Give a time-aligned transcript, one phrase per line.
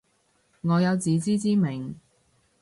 [0.61, 1.93] 我有自知之明